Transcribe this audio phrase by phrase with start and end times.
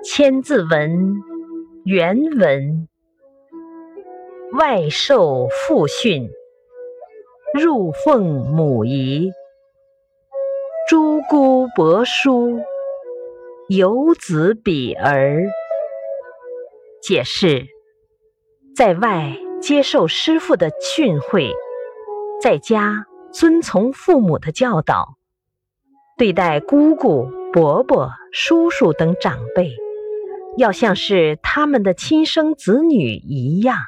[0.02, 0.90] 《千字文》
[1.84, 2.88] 原文：
[4.58, 6.30] 外受父训，
[7.52, 9.30] 入奉母仪。
[10.88, 12.60] 诸姑伯叔，
[13.68, 15.44] 游子比儿。
[17.02, 17.66] 解释：
[18.74, 21.52] 在外接受师父的训诲，
[22.42, 25.18] 在家遵从父母的教导，
[26.16, 29.76] 对待姑姑、伯伯、叔叔等长辈。
[30.60, 33.78] 要像是他们的亲生子女一样。